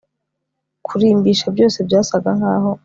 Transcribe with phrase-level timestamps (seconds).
[0.85, 2.71] Kurimbisha byose byasaga nkaho